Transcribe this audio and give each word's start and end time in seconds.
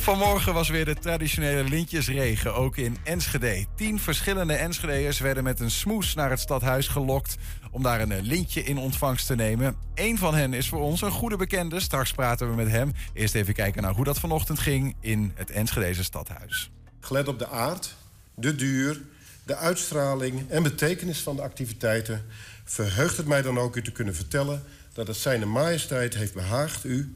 Vanmorgen 0.00 0.54
was 0.54 0.68
weer 0.68 0.84
de 0.84 0.94
traditionele 0.94 1.68
lintjesregen, 1.68 2.54
ook 2.54 2.76
in 2.76 2.96
Enschede. 3.04 3.66
Tien 3.76 3.98
verschillende 3.98 4.52
Enschedeërs 4.52 5.18
werden 5.18 5.44
met 5.44 5.60
een 5.60 5.70
smoes 5.70 6.14
naar 6.14 6.30
het 6.30 6.40
stadhuis 6.40 6.88
gelokt... 6.88 7.36
om 7.70 7.82
daar 7.82 8.00
een 8.00 8.22
lintje 8.22 8.62
in 8.62 8.78
ontvangst 8.78 9.26
te 9.26 9.34
nemen. 9.34 9.76
Eén 9.94 10.18
van 10.18 10.34
hen 10.34 10.52
is 10.52 10.68
voor 10.68 10.80
ons 10.80 11.02
een 11.02 11.10
goede 11.10 11.36
bekende. 11.36 11.80
Straks 11.80 12.12
praten 12.12 12.50
we 12.50 12.56
met 12.56 12.68
hem. 12.68 12.92
Eerst 13.12 13.34
even 13.34 13.54
kijken 13.54 13.82
naar 13.82 13.94
hoe 13.94 14.04
dat 14.04 14.18
vanochtend 14.18 14.58
ging 14.58 14.96
in 15.00 15.32
het 15.34 15.50
Enschedeze 15.50 16.04
stadhuis. 16.04 16.70
Gelet 17.00 17.28
op 17.28 17.38
de 17.38 17.48
aard, 17.48 17.94
de 18.34 18.54
duur, 18.54 19.00
de 19.44 19.56
uitstraling 19.56 20.50
en 20.50 20.62
betekenis 20.62 21.20
van 21.20 21.36
de 21.36 21.42
activiteiten... 21.42 22.24
verheugt 22.64 23.16
het 23.16 23.26
mij 23.26 23.42
dan 23.42 23.58
ook 23.58 23.76
u 23.76 23.82
te 23.82 23.92
kunnen 23.92 24.14
vertellen... 24.14 24.62
dat 24.92 25.06
het 25.06 25.16
zijne 25.16 25.46
majesteit 25.46 26.14
heeft 26.14 26.34
behaagd 26.34 26.84
u 26.84 27.14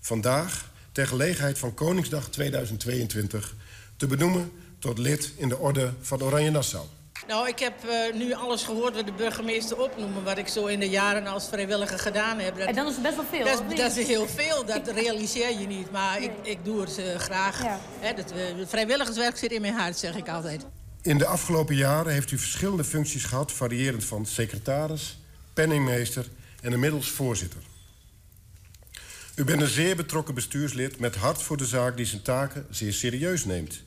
vandaag 0.00 0.74
ter 0.96 1.06
gelegenheid 1.06 1.58
van 1.58 1.74
Koningsdag 1.74 2.28
2022 2.28 3.54
te 3.96 4.06
benoemen 4.06 4.52
tot 4.78 4.98
lid 4.98 5.32
in 5.36 5.48
de 5.48 5.58
orde 5.58 5.92
van 6.00 6.22
Oranje 6.22 6.50
Nassau. 6.50 6.84
Nou, 7.28 7.48
ik 7.48 7.58
heb 7.58 7.74
uh, 7.84 8.14
nu 8.14 8.32
alles 8.32 8.62
gehoord 8.62 8.94
wat 8.94 9.06
de 9.06 9.12
burgemeester 9.12 9.80
opnoemen... 9.80 10.24
wat 10.24 10.38
ik 10.38 10.48
zo 10.48 10.66
in 10.66 10.80
de 10.80 10.88
jaren 10.88 11.26
als 11.26 11.48
vrijwilliger 11.48 11.98
gedaan 11.98 12.38
heb. 12.38 12.58
Dat, 12.58 12.68
en 12.68 12.74
dan 12.74 12.86
is 12.86 12.92
het 12.92 13.02
best 13.02 13.16
wel 13.16 13.24
veel, 13.30 13.44
Dat, 13.44 13.76
dat 13.76 13.96
is 13.96 14.06
heel 14.06 14.26
veel, 14.26 14.64
dat 14.64 14.88
realiseer 14.88 15.60
je 15.60 15.66
niet. 15.66 15.90
Maar 15.90 16.18
nee. 16.18 16.28
ik, 16.28 16.32
ik 16.42 16.58
doe 16.64 16.80
het 16.80 16.98
uh, 16.98 17.14
graag. 17.14 17.62
Ja. 17.62 17.80
He, 17.98 18.14
dat, 18.14 18.32
uh, 18.32 18.66
vrijwilligerswerk 18.66 19.36
zit 19.36 19.52
in 19.52 19.60
mijn 19.60 19.74
hart, 19.74 19.98
zeg 19.98 20.16
ik 20.16 20.28
altijd. 20.28 20.66
In 21.02 21.18
de 21.18 21.26
afgelopen 21.26 21.74
jaren 21.74 22.12
heeft 22.12 22.30
u 22.30 22.38
verschillende 22.38 22.84
functies 22.84 23.24
gehad... 23.24 23.52
variërend 23.52 24.04
van 24.04 24.26
secretaris, 24.26 25.18
penningmeester 25.54 26.28
en 26.60 26.72
inmiddels 26.72 27.10
voorzitter. 27.10 27.60
U 29.36 29.44
bent 29.44 29.60
een 29.60 29.68
zeer 29.68 29.96
betrokken 29.96 30.34
bestuurslid 30.34 30.98
met 30.98 31.16
hart 31.16 31.42
voor 31.42 31.56
de 31.56 31.66
zaak 31.66 31.96
die 31.96 32.06
zijn 32.06 32.22
taken 32.22 32.66
zeer 32.70 32.92
serieus 32.92 33.44
neemt. 33.44 33.82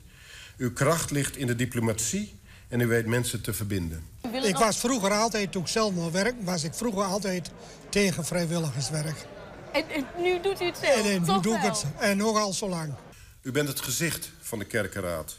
Uw 0.56 0.72
kracht 0.72 1.10
ligt 1.10 1.36
in 1.36 1.46
de 1.46 1.56
diplomatie 1.56 2.34
en 2.68 2.80
u 2.80 2.86
weet 2.86 3.06
mensen 3.06 3.40
te 3.40 3.52
verbinden. 3.52 4.04
Ik 4.42 4.56
was 4.56 4.78
vroeger 4.78 5.10
altijd, 5.10 5.52
toen 5.52 5.62
ik 5.62 5.68
zelf 5.68 5.94
nog 5.94 6.12
werk, 6.12 6.34
was 6.40 6.64
ik 6.64 6.74
vroeger 6.74 7.02
altijd 7.02 7.50
tegen 7.88 8.24
vrijwilligerswerk. 8.24 9.26
En, 9.72 9.88
en 9.90 10.06
nu 10.18 10.40
doet 10.40 10.60
u 10.60 10.64
het 10.64 10.78
zelf? 10.82 11.04
En, 11.04 11.10
en 11.10 11.20
nu 11.20 11.40
doe 11.40 11.54
ik 11.54 11.62
het. 11.62 11.84
En 11.98 12.16
nogal 12.16 12.52
zo 12.52 12.68
lang. 12.68 12.94
U 13.42 13.52
bent 13.52 13.68
het 13.68 13.80
gezicht 13.80 14.30
van 14.40 14.58
de 14.58 14.64
kerkenraad. 14.64 15.38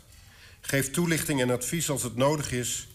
Geeft 0.62 0.94
toelichting 0.94 1.42
en 1.42 1.50
advies 1.50 1.90
als 1.90 2.04
het 2.04 2.16
nodig 2.16 2.52
is 2.52 2.88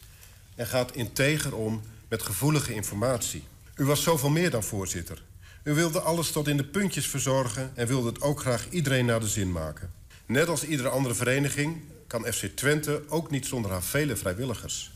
en 0.54 0.66
gaat 0.66 0.94
integer 0.94 1.56
om 1.56 1.82
met 2.08 2.22
gevoelige 2.22 2.74
informatie. 2.74 3.44
U 3.76 3.84
was 3.84 4.02
zoveel 4.02 4.30
meer 4.30 4.50
dan 4.50 4.62
voorzitter. 4.62 5.22
U 5.66 5.74
wilde 5.74 6.00
alles 6.00 6.30
tot 6.30 6.48
in 6.48 6.56
de 6.56 6.64
puntjes 6.64 7.06
verzorgen 7.06 7.72
en 7.74 7.86
wilde 7.86 8.08
het 8.08 8.20
ook 8.20 8.40
graag 8.40 8.68
iedereen 8.70 9.06
naar 9.06 9.20
de 9.20 9.28
zin 9.28 9.52
maken. 9.52 9.92
Net 10.26 10.48
als 10.48 10.64
iedere 10.64 10.88
andere 10.88 11.14
vereniging 11.14 11.82
kan 12.06 12.24
FC 12.24 12.44
Twente 12.44 13.02
ook 13.08 13.30
niet 13.30 13.46
zonder 13.46 13.70
haar 13.70 13.82
vele 13.82 14.16
vrijwilligers. 14.16 14.90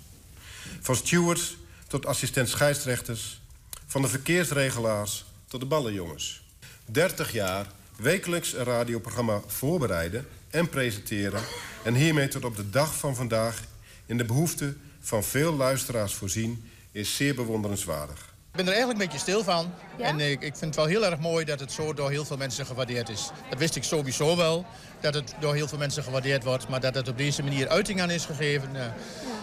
Van 0.80 0.96
stewards 0.96 1.56
tot 1.86 2.06
assistent 2.06 2.48
scheidsrechters, 2.48 3.41
van 3.86 4.02
de 4.02 4.08
verkeersregelaars 4.08 5.24
tot 5.46 5.60
de 5.60 5.66
ballenjongens. 5.66 6.42
30 6.84 7.32
jaar 7.32 7.66
wekelijks 7.96 8.52
een 8.52 8.64
radioprogramma 8.64 9.42
voorbereiden 9.46 10.26
en 10.50 10.68
presenteren... 10.68 11.42
en 11.84 11.94
hiermee 11.94 12.28
tot 12.28 12.44
op 12.44 12.56
de 12.56 12.70
dag 12.70 12.96
van 12.96 13.14
vandaag 13.14 13.62
in 14.06 14.16
de 14.16 14.24
behoefte 14.24 14.74
van 15.00 15.24
veel 15.24 15.52
luisteraars 15.52 16.14
voorzien... 16.14 16.70
is 16.92 17.16
zeer 17.16 17.34
bewonderenswaardig. 17.34 18.30
Ik 18.51 18.56
ben 18.56 18.67
er 18.67 18.73
eigenlijk 18.73 19.01
een 19.01 19.06
beetje 19.06 19.23
stil 19.23 19.45
van. 19.45 19.73
Ja? 19.98 20.05
En 20.05 20.20
ik, 20.20 20.43
ik 20.43 20.56
vind 20.56 20.61
het 20.61 20.77
wel 20.77 20.84
heel 20.84 21.05
erg 21.05 21.19
mooi 21.19 21.45
dat 21.45 21.61
het 21.61 21.73
zo 21.73 21.95
door 21.95 22.11
heel 22.11 22.25
veel 22.25 22.37
mensen 22.37 22.67
gewaardeerd 22.67 23.09
is. 23.09 23.31
Dat 23.51 23.59
wist 23.59 23.77
ik 23.77 23.83
sowieso 23.83 24.37
wel, 24.37 24.67
dat 25.01 25.15
het 25.15 25.34
door 25.41 25.55
heel 25.55 25.69
veel 25.69 25.79
mensen 25.79 26.03
gewaardeerd 26.03 26.45
wordt. 26.45 26.69
Maar 26.69 26.81
dat 26.81 26.95
het 26.95 27.09
op 27.09 27.19
deze 27.19 27.43
manier 27.43 27.69
uiting 27.69 28.01
aan 28.01 28.11
is 28.11 28.25
gegeven, 28.25 28.69
uh, 28.69 28.77
ja. 28.77 28.95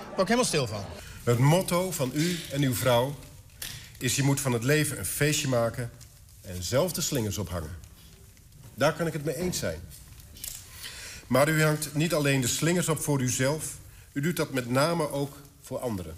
ben 0.09 0.19
ik 0.19 0.27
helemaal 0.27 0.45
stil 0.45 0.67
van. 0.67 0.85
Het 1.23 1.39
motto 1.39 1.91
van 1.91 2.11
u 2.13 2.39
en 2.51 2.61
uw 2.61 2.73
vrouw 2.73 3.15
is... 3.97 4.15
je 4.15 4.23
moet 4.23 4.39
van 4.39 4.51
het 4.51 4.63
leven 4.63 4.99
een 4.99 5.05
feestje 5.05 5.47
maken 5.47 5.91
en 6.41 6.63
zelf 6.63 6.91
de 6.91 7.01
slingers 7.01 7.37
ophangen. 7.37 7.77
Daar 8.73 8.93
kan 8.93 9.07
ik 9.07 9.13
het 9.13 9.25
mee 9.25 9.35
eens 9.35 9.57
zijn. 9.57 9.79
Maar 11.27 11.49
u 11.49 11.63
hangt 11.63 11.95
niet 11.95 12.13
alleen 12.13 12.41
de 12.41 12.47
slingers 12.47 12.89
op 12.89 12.99
voor 12.99 13.21
uzelf... 13.21 13.77
u 14.11 14.21
doet 14.21 14.35
dat 14.35 14.51
met 14.51 14.69
name 14.69 15.11
ook 15.11 15.37
voor 15.61 15.79
anderen. 15.79 16.15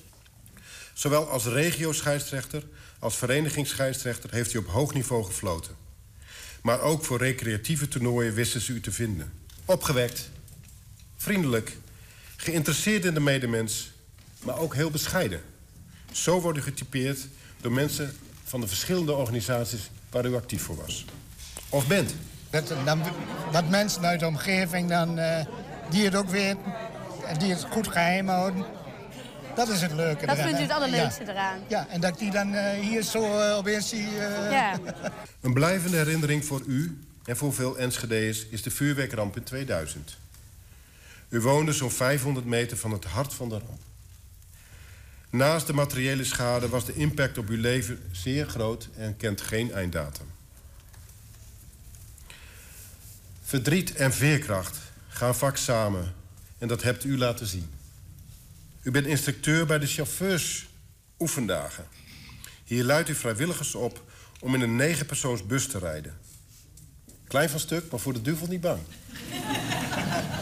Zowel 0.94 1.30
als 1.30 1.46
regio-scheidsrechter 1.46 2.64
als 3.00 3.16
verenigingsscheidsrechter 3.16 4.32
heeft 4.32 4.54
u 4.54 4.58
op 4.58 4.68
hoog 4.68 4.94
niveau 4.94 5.26
gefloten. 5.26 5.76
Maar 6.62 6.82
ook 6.82 7.06
voor 7.06 7.18
recreatieve 7.18 7.88
toernooien 7.88 8.34
wisten 8.34 8.62
ze 8.62 8.74
u 8.74 8.82
te 8.82 8.92
vinden. 8.92 9.32
Opgewekt, 9.66 10.30
vriendelijk, 11.18 11.78
geïnteresseerd 12.36 13.06
in 13.06 13.14
de 13.14 13.20
medemens, 13.20 13.92
maar 14.44 14.58
ook 14.58 14.76
heel 14.76 14.92
bescheiden. 14.92 15.42
Zo 16.12 16.42
wordt 16.42 16.58
u 16.58 16.62
getypeerd 16.62 17.28
door 17.62 17.72
mensen 17.72 18.16
van 18.44 18.62
de 18.62 18.68
verschillende 18.68 19.14
organisaties 19.14 19.90
waar 20.10 20.26
u 20.26 20.36
actief 20.36 20.64
voor 20.64 20.76
was. 20.76 21.06
Of 21.70 21.88
bent. 21.88 22.16
Dat, 22.50 22.74
dan, 22.86 23.02
dat 23.52 23.70
mensen 23.70 24.06
uit 24.06 24.20
de 24.20 24.28
omgeving 24.28 24.90
dan, 24.90 25.20
uh, 25.20 25.46
die 25.90 26.06
het 26.06 26.16
ook 26.16 26.30
weten 26.30 26.74
en 27.26 27.40
die 27.40 27.50
het 27.50 27.66
goed 27.70 27.88
geheim 27.88 28.28
houden. 28.28 28.66
Dat 29.60 29.70
is 29.70 29.82
het 29.82 29.92
leuke 29.92 30.26
Dat 30.26 30.38
vindt 30.38 30.60
u 30.60 30.62
het 30.62 30.72
allerleukste 30.72 31.22
eraan? 31.22 31.60
Ja, 31.68 31.88
en 31.88 32.02
dat 32.02 32.10
ik 32.10 32.18
die 32.18 32.32
dan 32.32 32.54
uh, 32.54 32.72
hier 32.72 33.02
zo 33.02 33.40
uh, 33.40 33.58
opeens 33.58 33.90
zie... 33.90 34.06
Uh... 34.06 34.52
Ja. 34.52 34.80
Een 35.42 35.54
blijvende 35.54 35.98
herinnering 35.98 36.46
voor 36.46 36.62
u 36.66 37.00
en 37.26 37.38
voor 37.38 37.54
veel 37.54 37.78
Enschede's 37.78 38.46
is 38.50 38.62
de 38.62 38.72
vuurwerkramp 38.72 39.36
in 39.36 39.44
2000. 39.44 40.18
U 41.30 41.42
woonde 41.42 41.74
zo'n 41.74 41.92
500 41.92 42.46
meter 42.46 42.78
van 42.78 42.92
het 42.92 43.04
hart 43.06 43.34
van 43.34 43.50
de 43.50 43.56
ramp. 43.56 43.82
Naast 45.30 45.68
de 45.68 45.74
materiële 45.74 46.24
schade 46.24 46.70
was 46.70 46.86
de 46.86 46.94
impact 46.94 47.38
op 47.38 47.48
uw 47.48 47.60
leven 47.60 48.00
zeer 48.12 48.46
groot 48.46 48.90
en 48.96 49.18
kent 49.18 49.42
geen 49.42 49.72
einddatum. 49.72 50.28
Verdriet 53.44 53.96
en 53.96 54.14
veerkracht 54.14 54.78
gaan 55.08 55.36
vaak 55.36 55.58
samen 55.58 56.14
en 56.58 56.68
dat 56.68 56.84
hebt 56.84 57.04
u 57.04 57.18
laten 57.18 57.48
zien. 57.48 57.79
U 58.82 58.92
bent 58.92 59.06
instructeur 59.06 59.66
bij 59.66 59.80
de 59.80 59.88
chauffeursoefendagen. 59.88 61.88
Hier 62.64 62.84
luidt 62.84 63.10
u 63.10 63.16
vrijwilligers 63.16 63.76
op 63.76 64.04
om 64.40 64.56
in 64.56 64.62
een 64.62 64.76
negenpersoonsbus 64.76 65.68
te 65.68 65.80
rijden. 65.80 66.18
Klein 67.28 67.50
van 67.50 67.60
stuk, 67.60 67.92
maar 67.92 68.00
voor 68.00 68.14
de 68.14 68.22
duivel 68.22 68.48
niet 68.48 68.62
bang. 68.62 68.80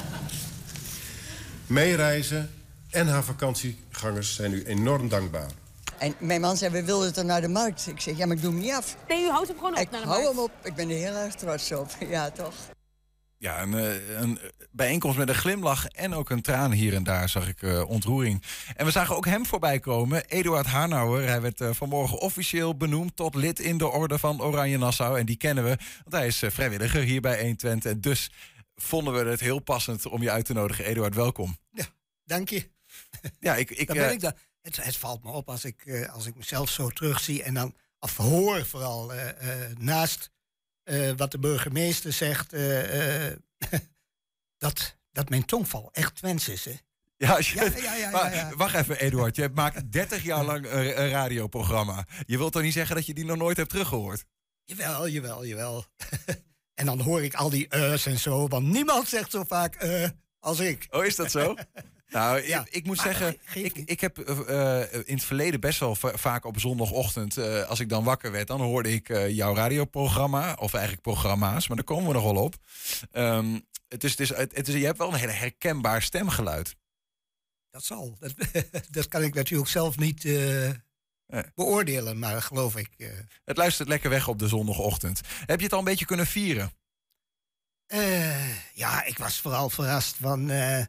Meereizen 1.68 2.52
en 2.90 3.08
haar 3.08 3.24
vakantiegangers 3.24 4.36
zijn 4.36 4.54
u 4.54 4.64
enorm 4.64 5.09
dankbaar. 5.09 5.52
En 5.98 6.16
mijn 6.19 6.42
man 6.42 6.58
zei, 6.58 6.72
we 6.72 6.84
wilden 6.84 7.14
het 7.14 7.25
naar 7.25 7.42
de 7.42 7.48
markt. 7.48 7.88
Ik 7.88 8.02
zeg, 8.02 8.18
ja, 8.18 8.25
maar 8.25 8.36
ik 8.36 8.42
doe 8.42 8.52
hem 8.52 8.62
niet 8.62 8.74
af. 8.74 8.96
Nee, 9.08 9.24
u 9.24 9.30
houdt 9.30 9.48
hem 9.48 9.58
gewoon 9.58 9.74
op 9.74 9.80
ik 9.80 9.90
naar 9.90 10.02
de 10.02 10.08
markt? 10.08 10.22
Ik 10.22 10.25
hou 10.25 10.36
hem 10.36 10.44
op. 10.44 10.66
Ik 10.66 10.75
ben 10.75 10.90
er 10.90 10.96
heel 10.96 11.16
erg 11.16 11.36
trots 11.36 11.72
op. 11.72 11.90
Ja, 12.09 12.31
toch. 12.31 12.54
Ja, 13.40 13.62
een, 13.62 13.74
eh, 13.74 14.20
een, 14.20 14.40
bijeenkomst 14.72 15.18
met 15.18 15.30
een 15.30 15.36
glimlach 15.36 15.88
en 15.88 16.14
ook 16.14 16.30
een 16.30 16.42
traan 16.42 16.72
hier 16.72 16.94
en 16.94 17.03
daar 17.03 17.30
zag 17.30 17.48
ik 17.48 17.62
uh, 17.62 17.90
ontroering. 17.90 18.44
En 18.75 18.86
we 18.86 18.92
zagen 18.92 19.16
ook 19.16 19.25
hem 19.25 19.46
voorbij 19.46 19.80
komen, 19.80 20.25
Eduard 20.25 20.66
Hanauer. 20.66 21.28
Hij 21.28 21.42
werd 21.42 21.62
uh, 21.62 21.70
vanmorgen 21.74 22.20
officieel 22.20 22.78
benoemd 22.78 23.16
tot 23.16 23.36
lid 23.36 23.59
in 23.59 23.78
de 23.78 23.88
orde 23.88 24.20
van 24.20 24.42
Oranje 24.42 24.78
Nassau. 24.78 25.20
En 25.20 25.25
die 25.25 25.38
kennen 25.38 25.64
we, 25.64 25.78
want 26.03 26.16
hij 26.16 26.28
is 26.28 26.44
uh, 26.44 26.50
vrijwilliger 26.50 27.02
hier 27.02 27.22
bij 27.22 27.40
120. 27.40 28.00
Dus 28.00 28.31
vonden 28.75 29.14
we 29.14 29.30
het 29.30 29.40
heel 29.40 29.59
passend 29.59 30.06
om 30.06 30.22
je 30.22 30.31
uit 30.31 30.46
te 30.46 30.54
nodigen. 30.54 30.86
Eduard, 30.86 31.16
welkom. 31.16 31.58
Ja, 31.72 31.86
dank 32.24 32.50
je. 32.50 32.69
Ja, 33.40 33.56
ik, 33.56 33.69
ik, 33.72 33.88
dan 33.94 33.98
ben 33.98 34.12
ik 34.12 34.19
dan. 34.19 34.34
Het, 34.62 34.84
het, 34.84 34.96
valt 34.96 35.24
me 35.24 35.31
op 35.31 35.50
als 35.50 35.66
ik, 35.66 36.08
als 36.14 36.25
ik 36.25 36.36
mezelf 36.36 36.69
zo 36.69 36.90
terugzie 36.90 37.44
en 37.44 37.54
dan, 37.54 37.75
of 38.00 38.18
hoor 38.18 38.66
vooral, 38.66 39.12
naast 39.78 40.31
uh, 40.90 41.12
wat 41.18 41.31
de 41.31 41.40
burgemeester 41.40 42.14
zegt, 42.14 42.53
uh, 42.53 43.31
dat, 44.57 44.98
dat 45.12 45.30
mijn 45.30 45.45
tongval 45.45 45.89
echt 45.92 46.16
Twents 46.16 46.50
is. 46.50 46.66
Hè? 46.66 46.75
Ja, 47.18 47.38
je, 47.38 47.54
ja, 47.56 47.81
ja, 47.81 47.95
ja, 47.95 48.10
maar, 48.10 48.54
wacht 48.56 48.75
even, 48.75 49.00
Eduard. 49.00 49.36
Je 49.36 49.50
maakt 49.54 49.92
30 49.92 50.24
jaar 50.24 50.45
lang 50.45 50.66
een, 50.66 51.01
een, 51.01 51.10
radioprogramma. 51.10 52.06
Je 52.25 52.38
wilt 52.38 52.51
toch 52.51 52.62
niet 52.62 52.74
zeggen 52.74 52.95
dat 52.95 53.06
je 53.06 53.13
die 53.13 53.25
nog 53.25 53.38
nooit 53.38 53.57
hebt 53.57 53.69
teruggehoord? 53.69 54.25
Jawel, 54.63 55.07
jawel, 55.07 55.45
jawel. 55.45 55.86
en 56.80 56.86
dan 56.86 57.00
hoor 57.00 57.24
ik 57.24 57.33
al 57.33 57.50
die 57.50 57.75
uh's 57.75 58.06
en 58.06 58.19
zo, 58.19 58.48
want 58.48 58.68
niemand 58.68 59.07
zegt 59.07 59.31
zo 59.31 59.44
vaak 59.44 59.83
uh 59.83 60.07
als 60.40 60.60
ik. 60.60 60.88
Oh, 60.90 61.06
is 61.06 61.16
dat 61.16 61.31
zo? 61.31 61.56
Nou, 62.09 62.48
ja, 62.48 62.62
ik, 62.62 62.74
ik, 62.74 62.86
moet 62.86 63.00
zeggen, 63.00 63.38
ik, 63.54 63.77
ik 63.77 64.01
heb 64.01 64.30
uh, 64.30 64.94
in 64.94 65.15
het 65.15 65.24
verleden 65.24 65.59
best 65.59 65.80
wel 65.80 65.95
vaak 65.95 66.45
op 66.45 66.59
zondagochtend, 66.59 67.38
uh, 67.38 67.63
als 67.63 67.80
ik 67.80 67.89
dan 67.89 68.04
wakker 68.04 68.31
werd, 68.31 68.48
dan 68.48 68.62
hoorde 68.62 68.94
ik 68.94 69.09
uh, 69.09 69.30
jouw 69.30 69.56
radioprogramma, 69.56 70.54
of 70.54 70.74
eigenlijk 70.74 71.04
programma's, 71.04 71.68
maar 71.68 71.77
daar 71.77 71.86
komen 71.86 72.07
we 72.07 72.13
nog 72.13 72.24
wel 72.24 72.44
op. 72.44 72.56
Um, 73.12 73.65
het 73.88 74.04
is, 74.04 74.12
het 74.12 74.19
is, 74.19 74.30
het 74.30 74.68
is, 74.68 74.74
je 74.74 74.86
hebt 74.86 74.98
wel 74.98 75.13
een 75.13 75.19
heel 75.19 75.30
herkenbaar 75.30 76.01
stemgeluid. 76.01 76.75
Dat 77.69 77.83
zal. 77.83 78.18
Dat, 78.19 78.33
dat 78.89 79.07
kan 79.07 79.24
ik 79.24 79.33
natuurlijk 79.33 79.69
zelf 79.69 79.98
niet 79.98 80.24
beoordelen, 81.56 82.19
maar 82.19 82.42
geloof 82.42 82.75
ik. 82.75 82.89
Het 83.45 83.57
luistert 83.57 83.88
lekker 83.88 84.09
weg 84.09 84.27
op 84.27 84.39
de 84.39 84.48
zondagochtend. 84.48 85.21
Heb 85.45 85.57
je 85.57 85.63
het 85.63 85.74
al 85.74 85.80
een 85.80 85.86
beetje 85.86 86.06
kunnen 86.06 86.27
vieren? 86.27 86.71
ja, 88.74 89.04
ik 89.04 89.18
was 89.18 89.39
vooral 89.39 89.69
verrast 89.69 90.15
van 90.15 90.50
eh, 90.50 90.80
eh, 90.80 90.86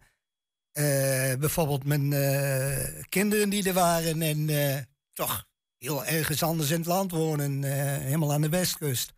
bijvoorbeeld 1.39 1.85
mijn 1.85 2.13
eh, 2.13 3.03
kinderen 3.09 3.49
die 3.49 3.69
er 3.69 3.73
waren 3.75 4.23
en 4.23 4.49
eh, 4.49 4.83
toch 5.13 5.47
heel 5.79 6.05
ergens 6.05 6.43
anders 6.43 6.71
in 6.71 6.79
het 6.79 6.87
land 6.87 7.11
wonen, 7.11 7.65
eh, 7.65 7.73
helemaal 7.99 8.33
aan 8.33 8.41
de 8.41 8.49
westkust. 8.49 9.13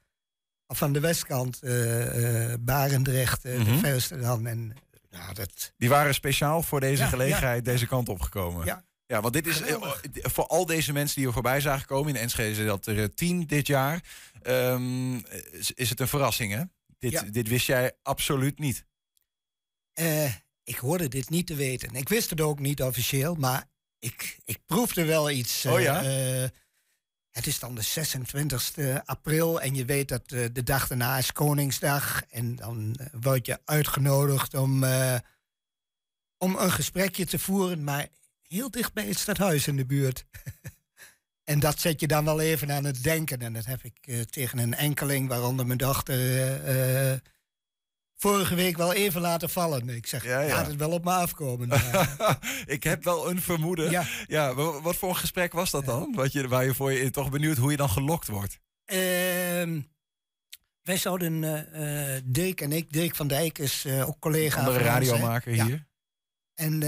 Of 0.67 0.83
aan 0.83 0.93
de 0.93 1.01
westkant, 1.01 1.63
eh, 1.63 2.53
eh, 2.53 2.59
Barendrecht, 2.61 3.45
eh, 3.45 3.53
de 3.53 3.59
Mhm. 3.71 3.79
verste 3.79 4.19
dan. 4.21 4.47
En, 4.47 4.77
ja, 5.11 5.33
dat, 5.33 5.73
Die 5.77 5.89
waren 5.89 6.15
speciaal 6.15 6.63
voor 6.63 6.81
deze 6.81 7.03
Ja, 7.03 7.09
gelegenheid 7.09 7.65
deze 7.65 7.87
kant 7.87 8.09
opgekomen. 8.09 8.65
Ja. 8.67 8.85
Ja, 9.07 9.21
want 9.21 9.35
dit 9.35 9.47
is 9.47 9.61
eh, 9.61 9.65
Geweldig. 9.67 10.03
voor 10.13 10.47
al 10.47 10.67
deze 10.67 10.93
mensen 10.93 11.17
die 11.17 11.27
er 11.27 11.33
voorbij 11.33 11.61
zagen 11.61 11.87
komen. 11.87 12.15
In 12.15 12.21
Enschede 12.21 12.55
zijn 12.55 12.67
dat 12.67 12.87
er 12.87 12.99
eh, 12.99 13.05
tien 13.15 13.47
dit 13.47 13.67
jaar. 13.67 14.01
ehm, 14.43 15.15
is, 15.51 15.73
is 15.75 15.91
het 15.91 16.01
een 16.01 16.09
verrassing, 16.09 16.53
hè? 16.53 16.63
Dit, 16.99 17.13
Ja. 17.13 17.23
dit 17.23 17.49
wist 17.49 17.67
jij 17.67 17.93
absoluut 18.03 18.59
niet. 18.59 18.85
Eh, 19.93 20.33
ik 20.71 20.77
hoorde 20.77 21.09
dit 21.09 21.31
niet 21.31 21.47
te 21.47 21.55
weten. 21.55 21.95
Ik 21.95 22.09
wist 22.09 22.31
het 22.31 22.41
ook 22.41 22.59
niet 22.59 22.83
officieel, 22.83 23.35
maar 23.35 23.69
ik, 23.99 24.39
ik 24.45 24.59
proefde 24.67 25.05
wel 25.05 25.31
iets. 25.31 25.67
Oh 25.67 25.77
eh, 25.77 25.83
ja? 25.83 26.03
eh, 26.03 26.49
het 27.31 27.47
is 27.47 27.59
dan 27.59 27.75
de 27.75 27.85
26e 27.85 29.05
april 29.05 29.61
en 29.61 29.75
je 29.75 29.85
weet 29.85 30.09
dat 30.09 30.33
eh, 30.33 30.45
de 30.53 30.63
dag 30.63 30.89
daarna 30.89 31.19
is 31.19 31.33
Koningsdag. 31.33 32.23
En 32.31 32.57
dan 32.57 32.95
eh, 32.99 33.07
word 33.21 33.47
je 33.47 33.61
uitgenodigd 33.65 34.55
om, 34.55 34.85
eh, 34.85 35.17
om 36.39 36.57
een 36.57 36.73
gesprekje 36.73 37.27
te 37.27 37.39
voeren, 37.39 37.85
maar 37.85 38.09
heel 38.43 38.71
dicht 38.71 38.93
bij 38.93 39.07
het 39.07 39.19
stadhuis 39.19 39.67
in 39.67 39.77
de 39.77 39.87
buurt. 39.87 40.25
en 41.51 41.61
dat 41.61 41.81
zet 41.81 42.01
je 42.01 42.07
dan 42.07 42.25
wel 42.25 42.41
even 42.41 42.73
aan 42.73 42.85
het 42.85 43.03
denken. 43.03 43.39
En 43.39 43.53
dat 43.53 43.65
heb 43.65 43.83
ik 43.83 43.99
eh, 44.01 44.21
tegen 44.21 44.59
een 44.59 44.75
enkeling, 44.75 45.29
waaronder 45.29 45.67
mijn 45.67 45.79
dochter, 45.79 46.15
eh, 46.15 47.13
eh, 47.13 47.19
vorige 48.21 48.55
week 48.55 48.77
wel 48.77 48.93
even 48.93 49.21
laten 49.21 49.51
vallen. 49.51 49.89
Ik 49.89 50.07
zeg, 50.07 50.25
Ja, 50.25 50.41
het 50.41 50.77
wel 50.77 50.91
op 50.91 51.05
me 51.05 51.11
afkomen. 51.13 51.69
Maar, 51.69 52.39
ik 52.67 52.83
heb 52.83 53.05
wel 53.05 53.31
een 53.31 53.41
vermoeden. 53.41 53.91
Ja. 53.91 54.05
ja. 54.27 54.55
wa- 54.55 54.81
wat 54.81 54.97
voor 54.97 55.09
een 55.09 55.17
gesprek 55.17 55.53
was 55.53 55.71
dat 55.71 55.85
dan? 55.85 56.13
Wat 56.15 56.33
je, 56.33 56.49
waar 56.49 56.65
je 56.65 56.75
voor 56.75 56.93
je 56.93 57.11
toch 57.11 57.31
benieuwd 57.31 57.57
hoe 57.57 57.71
je 57.71 57.77
dan 57.77 57.91
gelokt 57.91 58.29
wordt. 58.29 58.59
Ehm, 58.85 59.81
wij 60.83 60.97
zouden, 60.97 61.45
eh, 61.73 62.21
Dirk 62.25 62.61
en 62.61 62.73
ik, 62.73 62.93
Dirk 62.93 63.15
van 63.17 63.27
Dijk 63.29 63.59
is 63.59 63.85
eh, 63.85 64.09
ook 64.09 64.19
collega 64.21 64.59
Andere 64.59 64.79
van 64.79 64.87
radiomaker 64.87 65.53
hier. 65.53 65.89
En 66.55 66.81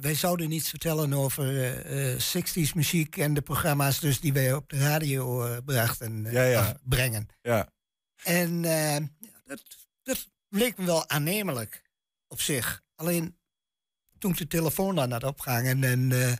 wij 0.00 0.14
zouden 0.14 0.50
iets 0.50 0.68
vertellen 0.68 1.12
over 1.12 1.44
eh, 1.62 2.12
eh, 2.14 2.20
60s 2.20 2.74
muziek 2.74 3.16
en 3.16 3.34
de 3.34 3.40
programma's 3.40 4.00
dus 4.00 4.20
die 4.20 4.32
wij 4.32 4.54
op 4.54 4.68
de 4.68 4.78
radio 4.78 5.46
brachten, 5.64 6.26
Ja, 6.30 6.42
ja. 6.42 6.60
of 6.60 6.74
brengen. 6.82 7.28
Ja. 7.42 7.68
En 8.22 8.62
dat 9.44 9.62
leek 10.50 10.76
me 10.76 10.84
wel 10.84 11.08
aannemelijk 11.08 11.82
op 12.28 12.40
zich. 12.40 12.82
Alleen 12.94 13.38
toen 14.18 14.32
de 14.32 14.46
telefoon 14.46 14.94
dan 14.94 15.12
had 15.12 15.24
opgehangen 15.24 15.84
en 15.84 16.12
eh, 16.12 16.32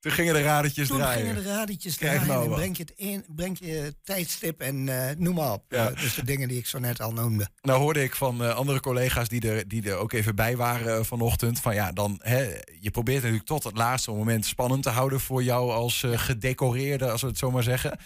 Toen 0.00 0.12
gingen 0.12 0.34
de 0.34 0.42
radertjes 0.42 0.88
toen 0.88 0.98
draaien. 0.98 1.26
gingen 1.26 1.42
de 1.42 1.48
radietjes 1.48 1.96
Krijg 1.96 2.24
draaien 2.24 2.48
nou 2.48 2.54
breng 2.54 2.76
je, 2.76 2.82
het 2.82 2.92
een, 2.96 3.24
breng 3.28 3.58
je 3.58 3.94
tijdstip 4.02 4.60
en 4.60 5.08
eh, 5.08 5.16
noem 5.16 5.34
maar 5.34 5.52
op. 5.52 5.64
Ja. 5.68 5.90
Eh, 5.90 6.00
dus 6.00 6.14
de 6.14 6.24
dingen 6.24 6.48
die 6.48 6.58
ik 6.58 6.66
zo 6.66 6.78
net 6.78 7.00
al 7.00 7.12
noemde. 7.12 7.48
Nou 7.60 7.80
hoorde 7.80 8.02
ik 8.02 8.14
van 8.14 8.54
andere 8.54 8.80
collega's 8.80 9.28
die 9.28 9.50
er, 9.50 9.68
die 9.68 9.90
er 9.90 9.96
ook 9.96 10.12
even 10.12 10.34
bij 10.34 10.56
waren 10.56 11.04
vanochtend. 11.04 11.60
Van 11.60 11.74
ja, 11.74 11.92
dan 11.92 12.20
hè, 12.22 12.58
je 12.80 12.90
probeert 12.90 13.18
natuurlijk 13.18 13.46
tot 13.46 13.64
het 13.64 13.76
laatste 13.76 14.10
moment 14.10 14.46
spannend 14.46 14.82
te 14.82 14.90
houden 14.90 15.20
voor 15.20 15.42
jou 15.42 15.72
als 15.72 16.04
gedecoreerde, 16.06 17.10
als 17.10 17.20
we 17.20 17.26
het 17.26 17.38
zo 17.38 17.50
maar 17.50 17.62
zeggen. 17.62 17.98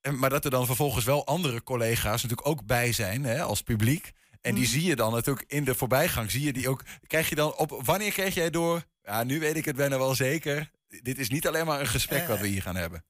En, 0.00 0.18
maar 0.18 0.30
dat 0.30 0.44
er 0.44 0.50
dan 0.50 0.66
vervolgens 0.66 1.04
wel 1.04 1.26
andere 1.26 1.62
collega's 1.62 2.22
natuurlijk 2.22 2.48
ook 2.48 2.66
bij 2.66 2.92
zijn, 2.92 3.24
hè, 3.24 3.42
als 3.42 3.62
publiek. 3.62 4.12
En 4.40 4.54
die 4.54 4.66
zie 4.66 4.84
je 4.84 4.96
dan 4.96 5.12
natuurlijk 5.12 5.50
in 5.52 5.64
de 5.64 5.74
voorbijgang. 5.74 6.30
Zie 6.30 6.42
je 6.42 6.52
die 6.52 6.68
ook. 6.68 6.84
Krijg 7.06 7.28
je 7.28 7.34
dan 7.34 7.54
op. 7.56 7.80
Wanneer 7.84 8.12
kreeg 8.12 8.34
jij 8.34 8.50
door? 8.50 8.84
Ja, 9.02 9.24
nu 9.24 9.40
weet 9.40 9.56
ik 9.56 9.64
het 9.64 9.76
bijna 9.76 9.98
wel 9.98 10.14
zeker. 10.14 10.70
Dit 11.02 11.18
is 11.18 11.28
niet 11.28 11.46
alleen 11.46 11.66
maar 11.66 11.80
een 11.80 11.86
gesprek 11.86 12.26
wat 12.26 12.40
we 12.40 12.46
hier 12.46 12.62
gaan 12.62 12.76
hebben. 12.76 13.04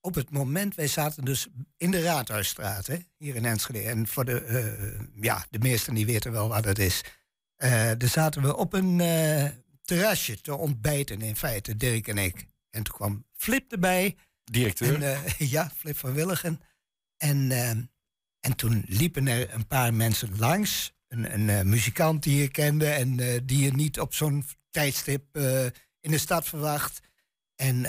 op 0.00 0.14
het 0.14 0.30
moment, 0.30 0.74
wij 0.74 0.86
zaten 0.86 1.24
dus 1.24 1.46
in 1.76 1.90
de 1.90 2.02
Raadhuisstraat, 2.02 2.86
hè, 2.86 2.96
hier 3.16 3.34
in 3.34 3.44
Enschede. 3.44 3.82
En 3.82 4.06
voor 4.06 4.24
de, 4.24 4.40
eh, 4.40 5.22
ja, 5.22 5.46
de 5.50 5.58
meesten 5.58 5.94
die 5.94 6.06
weten 6.06 6.32
wel 6.32 6.48
wat 6.48 6.64
het 6.64 6.78
is. 6.78 7.04
Eh 7.56 7.90
daar 7.98 8.08
zaten 8.08 8.42
we 8.42 8.56
op 8.56 8.72
een 8.72 9.00
eh, 9.00 9.46
terrasje 9.82 10.40
te 10.40 10.54
ontbijten, 10.56 11.20
in 11.20 11.36
feite, 11.36 11.76
Dirk 11.76 12.08
en 12.08 12.18
ik. 12.18 12.46
En 12.70 12.82
toen 12.82 12.94
kwam 12.94 13.24
Flip 13.32 13.72
erbij. 13.72 14.16
Directeur. 14.44 14.94
En, 14.94 15.02
eh, 15.02 15.50
ja, 15.54 15.70
Flip 15.76 15.96
van 15.98 16.12
Willigen. 16.12 16.60
En, 17.16 17.50
eh, 17.50 17.70
en 18.42 18.56
toen 18.56 18.84
liepen 18.86 19.26
er 19.28 19.54
een 19.54 19.66
paar 19.66 19.94
mensen 19.94 20.38
langs. 20.38 20.92
Een, 21.08 21.32
een 21.34 21.48
eh, 21.48 21.60
muzikant 21.62 22.22
die 22.22 22.36
je 22.40 22.48
kende 22.48 22.86
en 22.86 23.20
eh, 23.20 23.40
die 23.44 23.64
je 23.64 23.72
niet 23.72 24.00
op 24.00 24.14
zo'n 24.14 24.44
tijdstip 24.70 25.36
eh, 25.36 25.64
in 26.00 26.10
de 26.10 26.18
stad 26.18 26.48
verwacht. 26.48 27.00
En 27.56 27.84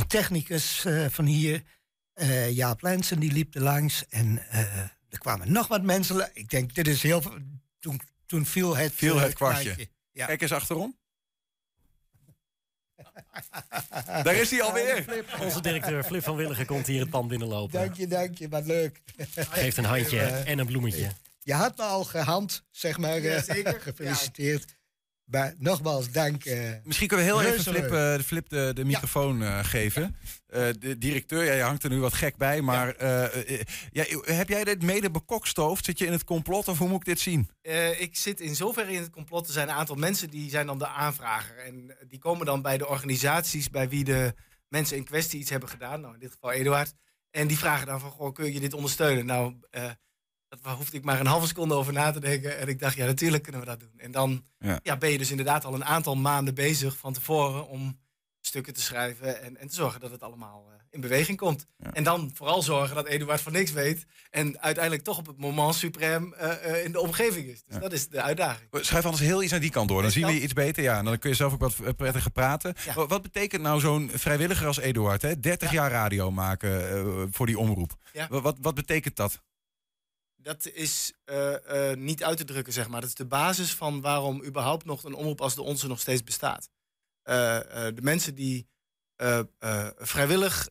een 0.00 0.06
technicus 0.06 0.86
van 1.08 1.24
hier, 1.24 1.62
Jaap 2.50 2.82
Lensen, 2.82 3.20
die 3.20 3.32
liep 3.32 3.54
er 3.54 3.62
langs. 3.62 4.08
En 4.08 4.42
er 5.08 5.18
kwamen 5.18 5.52
nog 5.52 5.68
wat 5.68 5.82
mensen. 5.82 6.30
Ik 6.34 6.48
denk, 6.50 6.74
dit 6.74 6.88
is 6.88 7.02
heel... 7.02 7.22
veel- 7.22 7.38
Toen, 7.78 8.00
toen 8.26 8.46
viel 8.46 8.76
het, 8.76 8.92
Viel 8.94 9.18
het 9.18 9.34
kwartje. 9.34 9.88
Ja. 10.12 10.26
Kijk 10.26 10.42
eens 10.42 10.52
achterom. 10.52 10.96
Daar 14.22 14.34
is 14.34 14.50
hij 14.50 14.62
alweer. 14.62 15.24
Onze 15.40 15.60
directeur 15.60 16.04
Flip 16.04 16.22
van 16.22 16.36
Willigen 16.36 16.66
komt 16.66 16.86
hier 16.86 17.00
het 17.00 17.10
pand 17.10 17.28
binnenlopen. 17.28 17.80
Dank 17.80 17.96
je, 17.96 18.06
dank 18.06 18.38
je, 18.38 18.48
wat 18.48 18.66
leuk. 18.66 19.02
Geeft 19.34 19.76
een 19.76 19.84
handje 19.84 20.20
en 20.20 20.58
een 20.58 20.66
bloemetje. 20.66 21.10
Je 21.42 21.54
had 21.54 21.76
me 21.76 21.82
al 21.82 22.04
gehand, 22.04 22.64
zeg 22.70 22.98
maar. 22.98 23.18
eh, 23.18 23.72
gefeliciteerd. 23.80 24.64
Maar 25.24 25.54
nogmaals, 25.58 26.10
dank. 26.10 26.44
eh, 26.44 26.70
Misschien 26.84 27.08
kunnen 27.08 27.26
we 27.26 27.32
heel 27.32 27.42
even 27.52 27.62
Flip, 27.62 27.90
eh, 27.92 28.18
Flip 28.18 28.48
de, 28.48 28.70
de 28.74 28.84
microfoon 28.84 29.42
eh, 29.42 29.64
geven. 29.64 30.16
Eh, 30.46 30.68
de 30.78 30.98
directeur, 30.98 31.44
ja, 31.44 31.52
je 31.52 31.62
hangt 31.62 31.82
er 31.84 31.90
nu 31.90 32.00
wat 32.00 32.12
gek 32.14 32.36
bij. 32.36 32.60
Maar 32.62 33.04
ja, 33.92 34.04
heb 34.22 34.48
jij 34.48 34.64
dit 34.64 34.82
mede 34.82 35.10
bekokstoofd? 35.10 35.84
Zit 35.84 35.98
je 35.98 36.06
in 36.06 36.12
het 36.12 36.24
complot 36.24 36.68
of 36.68 36.78
hoe 36.78 36.88
moet 36.88 36.98
ik 37.00 37.04
dit 37.04 37.20
zien? 37.20 37.48
Eh, 37.62 38.00
ik 38.00 38.16
zit 38.16 38.40
in 38.40 38.54
zoverre 38.56 38.92
in 38.92 39.00
het 39.00 39.10
complot. 39.10 39.46
Er 39.46 39.52
zijn 39.52 39.68
een 39.68 39.74
aantal 39.74 39.96
mensen 39.96 40.30
die 40.30 40.50
zijn 40.50 40.66
dan 40.66 40.78
de 40.78 40.86
aanvrager. 40.86 41.56
En 41.58 41.96
die 42.08 42.18
komen 42.18 42.46
dan 42.46 42.62
bij 42.62 42.78
de 42.78 42.88
organisaties 42.88 43.70
bij 43.70 43.88
wie 43.88 44.04
de 44.04 44.34
mensen 44.68 44.96
in 44.96 45.04
kwestie 45.04 45.40
iets 45.40 45.50
hebben 45.50 45.68
gedaan. 45.68 46.00
Nou, 46.00 46.14
in 46.14 46.20
dit 46.20 46.32
geval 46.32 46.50
Eduard. 46.52 46.92
En 47.30 47.46
die 47.46 47.58
vragen 47.58 47.86
dan 47.86 48.00
van, 48.00 48.10
goh, 48.10 48.32
kun 48.34 48.52
je 48.52 48.60
dit 48.60 48.74
ondersteunen? 48.74 49.26
Nou, 49.26 49.54
eh 49.70 49.90
daar 50.62 50.74
hoefde 50.74 50.96
ik 50.96 51.04
maar 51.04 51.20
een 51.20 51.26
halve 51.26 51.46
seconde 51.46 51.74
over 51.74 51.92
na 51.92 52.10
te 52.10 52.20
denken. 52.20 52.58
En 52.58 52.68
ik 52.68 52.78
dacht, 52.78 52.96
ja, 52.96 53.04
natuurlijk 53.06 53.42
kunnen 53.42 53.60
we 53.60 53.66
dat 53.66 53.80
doen. 53.80 53.92
En 53.96 54.10
dan 54.10 54.44
Ja. 54.58 54.78
ja. 54.82 54.96
ben 54.96 55.10
je 55.10 55.18
dus 55.18 55.30
inderdaad 55.30 55.64
al 55.64 55.74
een 55.74 55.84
aantal 55.84 56.16
maanden 56.16 56.54
bezig 56.54 56.96
van 56.96 57.12
tevoren... 57.12 57.68
om 57.68 58.00
stukken 58.40 58.74
te 58.74 58.80
schrijven 58.80 59.42
en, 59.42 59.56
en 59.56 59.68
te 59.68 59.74
zorgen 59.74 60.00
dat 60.00 60.10
het 60.10 60.22
allemaal 60.22 60.66
eh, 60.68 60.74
in 60.90 61.00
beweging 61.00 61.38
komt. 61.38 61.66
En 61.92 62.04
dan 62.04 62.30
vooral 62.34 62.62
zorgen 62.62 62.94
dat 62.94 63.06
Eduard 63.06 63.40
van 63.40 63.52
niks 63.52 63.72
weet... 63.72 64.06
en 64.30 64.60
uiteindelijk 64.60 65.04
toch 65.04 65.18
op 65.18 65.26
het 65.26 65.38
moment 65.38 65.74
suprem 65.74 66.32
eh, 66.34 66.64
eh, 66.78 66.84
in 66.84 66.92
de 66.92 67.00
omgeving 67.00 67.46
is. 67.46 67.62
Dus 67.66 67.78
dat 67.80 67.92
is 67.92 68.08
de 68.08 68.22
uitdaging. 68.22 68.68
Schuif 68.70 69.04
anders 69.04 69.22
heel 69.22 69.42
iets 69.42 69.50
naar 69.50 69.60
die 69.60 69.70
kant 69.70 69.88
door. 69.88 70.02
Dan 70.02 70.10
zien 70.10 70.26
we 70.26 70.32
je 70.32 70.40
iets 70.42 70.52
beter. 70.52 70.82
Ja, 70.82 70.98
en 70.98 71.04
dan 71.04 71.18
kun 71.18 71.30
je 71.30 71.36
zelf 71.36 71.52
ook 71.52 71.60
wat 71.60 71.96
prettiger 71.96 72.30
praten. 72.30 72.74
Ja. 72.84 73.06
Wat- 73.06 73.22
betekent 73.22 73.62
nou 73.62 73.80
zo'n 73.80 74.10
vrijwilliger 74.14 74.66
als 74.66 74.78
Eduard? 74.78 75.22
Hè? 75.22 75.40
30 75.40 75.70
jaar 75.70 75.90
radio 75.90 76.30
maken 76.30 77.28
voor 77.32 77.46
die 77.46 77.58
omroep. 77.58 77.92
Wat, 78.28 78.56
wat 78.60 78.74
betekent 78.74 79.16
dat? 79.16 79.40
Dat 80.42 80.66
is 80.66 81.12
eh, 81.24 81.90
eh, 81.90 81.98
niet 81.98 82.24
uit 82.24 82.36
te 82.36 82.44
drukken, 82.44 82.72
zeg 82.72 82.88
maar. 82.88 83.00
Dat 83.00 83.08
is 83.08 83.14
de 83.14 83.26
basis 83.26 83.74
van 83.74 84.00
waarom 84.00 84.44
überhaupt 84.44 84.84
nog 84.84 85.04
een 85.04 85.14
omroep 85.14 85.40
als 85.40 85.54
de 85.54 85.62
onze 85.62 85.88
nog 85.88 86.00
steeds 86.00 86.24
bestaat. 86.24 86.68
Eh, 87.22 87.58
de 87.70 88.02
mensen 88.02 88.34
die 88.34 88.66
vrijwillig 89.98 90.68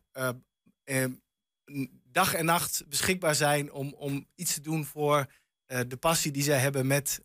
dag 2.03 2.33
en 2.33 2.45
nacht 2.45 2.83
beschikbaar 2.87 3.35
zijn 3.35 3.71
om, 3.71 3.93
om 3.93 4.27
iets 4.35 4.53
te 4.53 4.61
doen 4.61 4.85
voor 4.85 5.25
de 5.65 5.97
passie 5.99 6.31
die 6.31 6.43
zij 6.43 6.57
hebben 6.57 6.87
met 6.87 7.21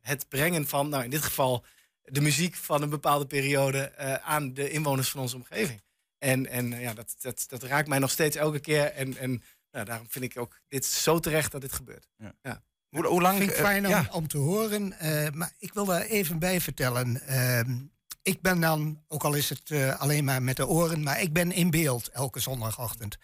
het 0.00 0.28
brengen 0.28 0.66
van, 0.66 0.88
nou 0.88 1.04
in 1.04 1.10
dit 1.10 1.22
geval, 1.22 1.64
de 2.02 2.20
muziek 2.20 2.54
van 2.54 2.82
een 2.82 2.90
bepaalde 2.90 3.26
periode 3.26 3.96
aan 4.22 4.54
de 4.54 4.70
inwoners 4.70 5.08
van 5.08 5.20
onze 5.20 5.36
omgeving. 5.36 5.82
En, 6.18 6.46
en 6.46 6.80
ja, 6.80 6.94
dat, 6.94 7.16
dat, 7.20 7.44
dat 7.48 7.62
raakt 7.62 7.88
mij 7.88 7.98
nog 7.98 8.10
steeds 8.10 8.36
elke 8.36 8.60
keer. 8.60 8.84
En, 8.84 9.16
en 9.16 9.42
nou, 9.70 9.84
daarom 9.84 10.06
vind 10.08 10.24
ik 10.24 10.38
ook 10.38 10.60
dit 10.68 10.84
zo 10.84 11.18
terecht 11.18 11.52
dat 11.52 11.60
dit 11.60 11.72
gebeurt. 11.72 12.08
Ja. 12.42 12.62
Hoe, 12.88 13.06
hoe 13.06 13.20
lang? 13.22 13.38
vind 13.38 13.50
ik 13.50 13.56
eh, 13.56 13.62
fijn 13.62 13.84
om, 13.84 13.90
ja. 13.90 14.08
om 14.12 14.28
te 14.28 14.38
horen. 14.38 14.98
eh, 14.98 15.30
maar 15.30 15.52
ik 15.58 15.72
wil 15.72 15.84
daar 15.84 16.02
even 16.02 16.38
bij 16.38 16.60
vertellen. 16.60 17.20
Ehm, 17.26 17.78
ik 18.22 18.40
ben 18.40 18.60
dan, 18.60 19.04
ook 19.08 19.24
al 19.24 19.34
is 19.34 19.48
het 19.48 19.70
eh, 19.70 20.00
alleen 20.00 20.24
maar 20.24 20.42
met 20.42 20.56
de 20.56 20.66
oren, 20.66 21.02
maar 21.02 21.20
ik 21.20 21.32
ben 21.32 21.52
in 21.52 21.70
beeld 21.70 22.08
elke 22.08 22.40
zondagochtend. 22.40 23.16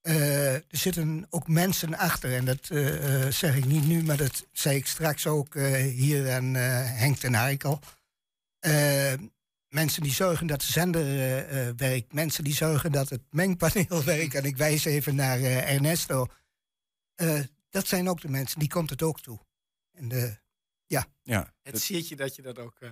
Eh, 0.00 0.54
er 0.54 0.64
zitten 0.70 1.26
ook 1.30 1.48
mensen 1.48 1.94
achter, 1.94 2.34
en 2.34 2.44
dat 2.44 2.66
zeg 3.34 3.56
ik 3.56 3.64
niet 3.64 3.86
nu, 3.86 4.02
maar 4.02 4.16
dat 4.16 4.46
zei 4.52 4.76
ik 4.76 4.86
straks 4.86 5.26
ook 5.26 5.54
eh, 5.54 5.72
hier 5.74 6.32
aan 6.32 6.56
eh, 6.56 6.62
Henk 6.98 7.16
ten 7.16 7.34
Heikel. 7.34 7.80
Eh, 9.68 9.74
mensen 9.74 10.02
die 10.02 10.12
zorgen 10.12 10.46
dat 10.46 10.60
de 10.60 10.66
zender 10.66 11.02
eh, 11.06 11.68
eh, 11.68 11.74
werkt, 11.76 12.12
mensen 12.12 12.44
die 12.44 12.54
zorgen 12.54 12.92
dat 12.92 13.08
het 13.08 13.22
mengpaneel 13.30 14.04
werkt. 14.14 14.34
En 14.34 14.44
ik 14.44 14.56
wijs 14.56 14.84
even 14.84 15.14
naar 15.14 15.38
eh, 15.38 15.74
Ernesto. 15.74 16.26
Eh, 17.14 17.40
dat 17.70 17.86
zijn 17.86 18.08
ook 18.08 18.20
de 18.20 18.28
mensen, 18.28 18.58
die 18.58 18.68
komt 18.68 18.90
het 18.90 19.02
ook 19.02 19.20
toe. 19.20 19.38
En 19.92 20.08
de, 20.08 20.38
ja. 20.86 21.06
ja. 21.22 21.52
Het 21.62 21.80
siertje 21.80 22.16
dat 22.16 22.36
je 22.36 22.42
dat 22.42 22.58
ook 22.58 22.76
eh, 22.80 22.90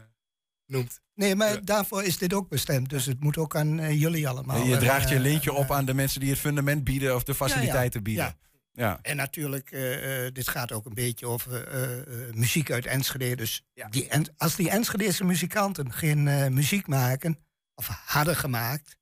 noemt. 0.67 1.01
Nee, 1.15 1.35
maar 1.35 1.65
daarvoor 1.65 2.03
is 2.03 2.19
dit 2.19 2.33
ook 2.35 2.49
bestemd. 2.49 2.89
Dus 2.91 3.07
het 3.07 3.21
moet 3.21 3.39
ook 3.39 3.57
aan 3.57 3.79
eh, 3.79 4.01
jullie 4.01 4.29
allemaal. 4.29 4.65
je 4.65 4.75
eh, 4.75 4.81
draagt 4.81 5.09
je 5.09 5.15
eh, 5.15 5.21
lintje 5.21 5.51
eh, 5.51 5.57
op 5.57 5.71
aan 5.71 5.85
de 5.85 5.95
mensen 5.95 6.21
die 6.21 6.31
het 6.31 6.39
fundament 6.39 6.85
bieden 6.85 7.15
of 7.15 7.23
de 7.23 7.35
faciliteiten 7.35 8.03
bieden. 8.03 8.37
Ja. 8.77 8.99
En 9.03 9.17
natuurlijk, 9.17 9.71
eh, 9.71 10.27
eh, 10.27 10.33
dit 10.35 10.49
gaat 10.49 10.73
ook 10.73 10.87
een 10.87 10.95
beetje 10.95 11.27
over 11.27 11.69
eh, 11.69 12.01
eh, 12.29 12.35
muziek 12.35 12.71
uit 12.71 12.87
Enschede. 12.87 13.37
Dus 13.37 13.65
die, 13.91 14.09
En- 14.09 14.35
als 14.37 14.57
die 14.57 14.71
Enschedese 14.71 15.25
muzikanten 15.25 15.93
geen 15.93 16.29
eh, 16.29 16.47
muziek 16.49 16.87
maken, 16.87 17.39
of 17.75 17.87
hadden 17.87 18.37
gemaakt, 18.37 18.97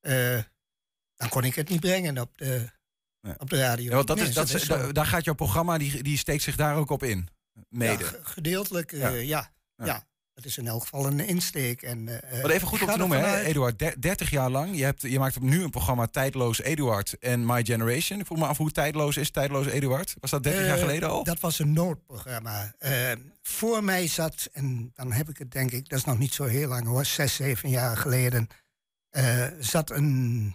eh, 0.00 0.38
dan 1.16 1.28
kon 1.28 1.44
ik 1.44 1.54
het 1.54 1.68
niet 1.68 1.80
brengen 1.80 2.18
op 2.18 2.38
de, 2.38 2.70
op 3.36 3.50
de 3.50 3.58
radio. 3.58 3.88
Ja, 3.88 3.94
want 3.94 4.06
dat 4.06 4.16
Nee, 4.16 4.28
is, 4.28 4.34
dat, 4.34 4.50
is 4.50 4.66
daar 4.92 5.06
gaat 5.06 5.24
jouw 5.24 5.34
programma, 5.34 5.78
die, 5.78 6.02
die 6.02 6.18
steekt 6.18 6.42
zich 6.42 6.56
daar 6.56 6.76
ook 6.76 6.90
op 6.90 7.02
in. 7.02 7.28
Mede. 7.68 8.04
Ja, 8.04 8.10
gedeeltelijk, 8.22 8.92
eh, 8.92 9.24
Ja. 9.24 9.52
ja. 9.76 10.06
Het 10.34 10.44
is 10.44 10.58
in 10.58 10.66
elk 10.66 10.82
geval 10.82 11.06
een 11.06 11.20
insteek. 11.20 11.82
En, 11.82 12.22
eh, 12.30 12.42
Wat 12.42 12.50
even 12.50 12.68
goed 12.68 12.78
ga 12.78 12.92
te 12.92 12.98
noemen, 12.98 13.18
hè, 13.20 13.40
Eduard. 13.40 13.78
Der- 13.78 14.00
30 14.00 14.30
jaar 14.30 14.50
lang. 14.50 14.76
Je, 14.76 14.84
hebt, 14.84 15.02
je 15.02 15.18
maakt 15.18 15.36
op 15.36 15.42
nu 15.42 15.62
een 15.62 15.70
programma 15.70 16.06
Tijdloos 16.06 16.60
Eduard 16.60 17.18
en 17.18 17.46
My 17.46 17.64
Generation. 17.64 18.20
Ik 18.20 18.26
vroeg 18.26 18.38
me 18.38 18.46
af 18.46 18.56
hoe 18.56 18.70
tijdloos 18.70 19.16
is 19.16 19.30
Tijdloos 19.30 19.66
Eduard. 19.66 20.14
Was 20.20 20.30
dat 20.30 20.42
30 20.42 20.66
jaar 20.66 20.74
Eh, 20.76 20.80
geleden 20.80 21.08
al? 21.08 21.24
Dat 21.24 21.40
was 21.40 21.58
een 21.58 21.72
noodprogramma. 21.72 22.74
Eh, 22.78 23.12
voor 23.42 23.84
mij 23.84 24.06
zat, 24.06 24.48
en 24.52 24.90
dan 24.94 25.12
heb 25.12 25.28
ik 25.28 25.38
het 25.38 25.50
denk 25.50 25.70
ik, 25.70 25.88
dat 25.88 25.98
is 25.98 26.04
nog 26.04 26.18
niet 26.18 26.34
zo 26.34 26.44
heel 26.44 26.68
lang 26.68 26.86
hoor, 26.86 27.04
zes, 27.04 27.34
zeven 27.34 27.68
jaar 27.68 27.96
geleden, 27.96 28.48
eh, 29.10 29.46
zat 29.58 29.90
een, 29.90 30.46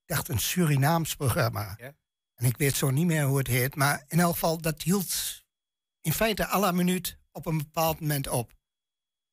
ik 0.00 0.06
dacht 0.14 0.28
een 0.28 0.38
Surinaams 0.38 1.16
programma. 1.16 1.76
En 2.34 2.46
ik 2.46 2.56
weet 2.56 2.76
zo 2.76 2.90
niet 2.90 3.06
meer 3.06 3.24
hoe 3.24 3.38
het 3.38 3.46
heet, 3.46 3.74
maar 3.74 4.04
in 4.08 4.20
elk 4.20 4.32
geval, 4.32 4.60
dat 4.60 4.82
hield 4.82 5.14
in 6.00 6.12
feite 6.12 6.46
à 6.48 6.58
la 6.58 6.72
minuut 6.72 7.18
op 7.32 7.46
een 7.46 7.58
bepaald 7.58 8.00
moment 8.00 8.28
op. 8.28 8.52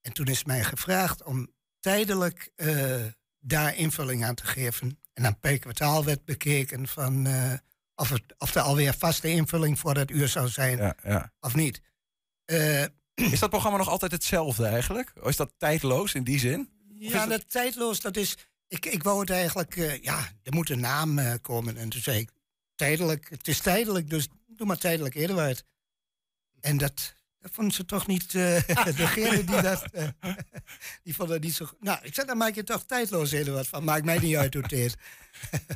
En 0.01 0.13
toen 0.13 0.25
is 0.25 0.43
mij 0.43 0.63
gevraagd 0.63 1.24
om 1.24 1.50
tijdelijk 1.79 2.51
eh, 2.55 3.05
daar 3.39 3.75
invulling 3.75 4.25
aan 4.25 4.36
te 4.36 4.46
geven. 4.46 5.00
En 5.13 5.24
dan 5.24 5.39
per 5.39 5.60
kwartaal 5.60 6.03
werd 6.03 6.25
bekeken 6.25 6.88
van 6.88 7.25
eh, 7.27 7.53
of, 7.96 8.10
het, 8.10 8.24
of 8.38 8.55
er 8.55 8.62
alweer 8.62 8.93
vaste 8.93 9.29
invulling 9.29 9.79
voor 9.79 9.93
dat 9.93 10.12
uur 10.12 10.27
zou 10.27 10.48
zijn 10.48 10.77
Ja, 10.77 10.96
ja. 11.03 11.34
of 11.39 11.55
niet. 11.55 11.81
Eh, 12.46 12.84
Is 13.13 13.39
dat 13.39 13.50
programma 13.50 13.77
nog 13.77 13.89
altijd 13.89 14.12
hetzelfde 14.12 14.65
eigenlijk? 14.65 15.13
Of 15.22 15.29
is 15.29 15.36
dat 15.36 15.53
tijdloos 15.58 16.13
in 16.13 16.24
die 16.24 16.39
zin? 16.39 16.70
ja, 16.98 17.25
dat 17.25 17.50
tijdloos, 17.50 18.00
dat 18.00 18.17
is. 18.17 18.38
Ik, 18.67 18.86
ik 18.86 19.03
wou 19.03 19.20
het 19.20 19.29
eigenlijk. 19.29 19.75
ja, 20.01 20.29
er 20.43 20.53
moet 20.53 20.70
een 20.70 20.79
naam 20.79 21.41
komen. 21.41 21.77
En 21.77 21.89
toen 21.89 22.01
zei 22.01 22.20
ik: 22.20 22.31
tijdelijk. 22.75 23.29
Het 23.29 23.48
is 23.48 23.60
tijdelijk, 23.60 24.10
dus 24.10 24.27
doe 24.48 24.67
maar 24.67 24.77
tijdelijk 24.77 25.15
Eduard. 25.15 25.63
En 26.60 26.77
dat, 26.77 27.15
dat 27.42 27.52
vonden 27.54 27.74
ze 27.74 27.86
toch 27.86 28.08
niet. 28.08 28.36
eh 28.36 28.68
degene 28.96 29.44
die 29.44 29.62
dat. 29.62 29.84
eh, 29.92 30.08
die 31.04 31.16
vonden 31.16 31.36
dat 31.36 31.44
niet 31.46 31.56
zo. 31.56 31.66
goed. 31.66 31.84
Nou, 31.84 32.00
ik 32.02 32.14
zei: 32.14 32.28
dan 32.28 32.38
maak 32.38 32.56
je 32.56 32.64
toch 32.64 32.84
tijdloos 32.86 33.32
Eduard 33.32 33.68
van. 33.68 33.84
Maakt 33.84 34.06
mij 34.06 34.18
niet 34.20 34.36
uit 34.36 34.54
hoe 34.54 34.64
het 34.64 34.72
is. 34.72 34.94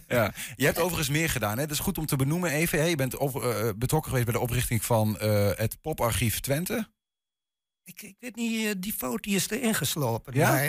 Ja. 0.07 0.33
Je 0.55 0.65
hebt 0.65 0.79
overigens 0.79 1.09
meer 1.09 1.29
gedaan. 1.29 1.57
Hè? 1.57 1.63
Dat 1.63 1.71
is 1.77 1.79
goed 1.83 1.97
om 1.97 2.05
te 2.05 2.15
benoemen 2.15 2.51
even. 2.51 2.79
Hè? 2.79 2.85
Je 2.85 2.95
bent 2.95 3.15
op- 3.17 3.43
eh, 3.43 3.69
betrokken 3.75 4.09
geweest 4.09 4.25
bij 4.31 4.39
de 4.39 4.45
oprichting 4.45 4.83
van 4.85 5.19
eh, 5.19 5.49
het 5.55 5.81
Poparchief 5.81 6.39
Twente. 6.39 6.87
Ik, 7.83 8.01
ik 8.01 8.15
weet 8.19 8.35
niet, 8.35 8.81
die 8.81 8.93
foto 8.93 9.17
die 9.17 9.35
is 9.35 9.49
erin 9.49 9.75
geslopen. 9.75 10.33
Ja? 10.33 10.51
Maar, 10.51 10.63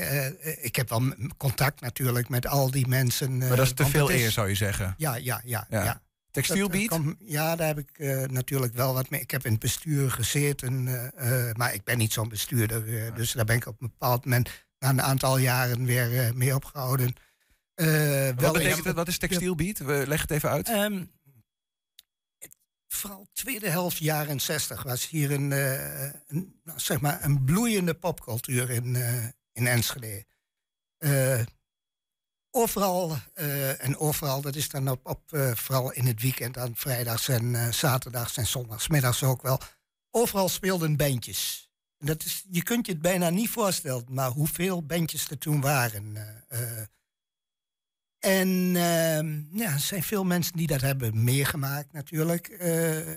ik 0.63 0.77
heb 0.77 0.89
wel 0.89 1.15
contact 1.37 1.81
natuurlijk 1.81 2.29
met 2.29 2.47
al 2.47 2.71
die 2.71 2.87
mensen. 2.87 3.39
Maar 3.39 3.49
dat 3.57 3.67
is 3.67 3.73
te 3.73 3.87
veel 3.87 4.11
eer, 4.11 4.31
zou 4.31 4.49
je 4.49 4.55
zeggen. 4.55 4.95
Ja, 4.99 5.15
ja, 5.15 5.41
ja. 5.45 5.67
Ja. 5.71 5.85
ja. 5.85 6.03
Textielbeat? 6.43 6.91
Eh, 7.01 7.29
ja, 7.31 7.57
daar 7.57 7.67
heb 7.67 7.79
ik 7.79 7.99
eh, 7.99 8.23
natuurlijk 8.25 8.75
wel 8.75 8.95
wat 8.95 9.11
mee. 9.11 9.21
Ik 9.21 9.31
heb 9.31 9.45
in 9.45 9.51
het 9.51 9.61
bestuur 9.61 10.11
gezeten, 10.11 10.87
eh, 11.17 11.53
maar 11.53 11.75
ik 11.75 11.85
ben 11.85 11.99
niet 11.99 12.13
zo'n 12.13 12.29
bestuurder. 12.29 13.07
eh, 13.07 13.15
Dus 13.15 13.33
daar 13.33 13.45
ben 13.45 13.57
ik 13.57 13.67
op 13.67 13.81
een 13.81 13.89
bepaald 13.89 14.25
moment 14.25 14.51
na 14.79 14.89
een 14.89 15.03
aantal 15.03 15.39
jaren 15.39 15.85
weer 15.85 16.33
mee 16.37 16.55
opgehouden. 16.55 17.15
Eh, 17.75 17.87
Wat 18.37 18.53
betekent? 18.53 18.95
Wat 18.95 19.09
is 19.09 19.19
textielbeat? 19.19 19.79
We 19.79 19.93
leggen 20.07 20.21
het 20.29 20.31
even 20.31 20.51
uit. 20.51 20.69
Het- 22.39 22.57
vooral 22.87 23.29
tweede 23.33 23.69
helft 23.69 23.97
jaren 23.97 24.41
60 24.41 24.83
was 24.83 25.09
hier 25.09 25.31
een, 25.31 25.51
een, 25.51 26.61
nou, 26.65 26.79
zeg 26.81 27.01
maar 27.01 27.25
een 27.25 27.45
bloeiende 27.45 27.95
popcultuur 27.95 28.71
in, 28.71 28.97
in 29.53 29.67
Enschede. 29.67 30.25
Overal, 32.59 33.17
eh, 33.35 33.85
en 33.85 33.99
overal, 33.99 34.41
dat 34.41 34.57
is 34.57 34.69
dan 34.69 34.89
op, 34.89 35.07
op 35.07 35.33
eh, 35.33 35.55
vooral 35.55 35.93
in 35.93 36.07
het 36.07 36.21
weekend, 36.21 36.59
aan 36.59 36.77
vrijdags 36.77 37.29
en 37.29 37.55
eh, 37.55 37.73
zaterdags 37.73 38.37
en 38.37 38.47
zondagsmiddags 38.47 39.23
ook 39.23 39.43
wel. 39.43 39.61
Overal 40.11 40.49
speelden 40.49 40.97
bandjes. 40.97 41.71
En 41.99 42.07
Dat 42.07 42.25
is, 42.25 42.45
je 42.51 42.63
kunt 42.63 42.87
je 42.87 42.93
het 42.93 43.03
bijna 43.03 43.31
niet 43.31 43.49
voorstellen, 43.51 44.05
maar 44.09 44.31
hoeveel 44.31 44.83
bandjes 44.83 45.29
er 45.29 45.39
toen 45.39 45.61
waren. 45.61 46.17
En 48.19 48.77
ehm, 48.77 49.57
ja, 49.59 49.73
er 49.73 49.81
zijn 49.81 50.03
veel 50.03 50.25
mensen 50.25 50.57
die 50.57 50.67
dat 50.67 50.81
hebben 50.81 51.25
meegemaakt 51.25 51.93
natuurlijk. 51.93 52.49